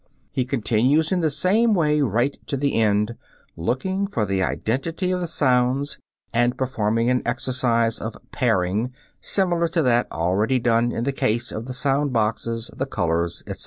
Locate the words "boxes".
12.13-12.71